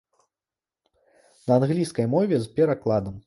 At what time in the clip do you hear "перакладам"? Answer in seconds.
2.57-3.19